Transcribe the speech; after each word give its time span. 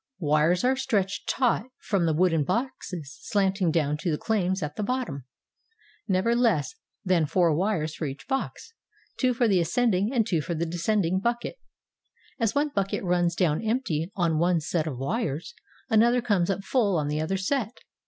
Wires 0.17 0.63
are 0.63 0.75
stretched 0.75 1.29
taut 1.29 1.65
from 1.79 2.07
the 2.07 2.13
wooden 2.15 2.43
boxes 2.43 3.19
slanting 3.21 3.69
down 3.69 3.97
to 3.97 4.09
the 4.09 4.17
claims 4.17 4.63
at 4.63 4.75
the 4.75 4.81
bottom,— 4.81 5.25
never 6.07 6.35
less 6.35 6.73
than 7.05 7.27
four 7.27 7.53
wires 7.55 7.93
for 7.93 8.05
each 8.07 8.27
box, 8.27 8.73
two 9.17 9.31
for 9.35 9.47
the 9.47 9.59
ascending 9.59 10.11
and 10.11 10.25
two 10.25 10.41
for 10.41 10.55
the 10.55 10.65
descending 10.65 11.19
bucket. 11.19 11.57
As 12.39 12.55
one 12.55 12.69
bucket 12.69 13.03
runs 13.03 13.35
down 13.35 13.63
empty 13.63 14.11
on 14.15 14.39
one 14.39 14.59
set 14.59 14.87
of 14.87 14.97
wires, 14.97 15.53
another 15.87 16.23
comes 16.23 16.49
up 16.49 16.63
full 16.63 16.97
on 16.97 17.07
the 17.07 17.21
other 17.21 17.37
set. 17.37 17.73